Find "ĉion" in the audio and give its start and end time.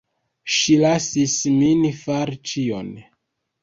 2.53-2.95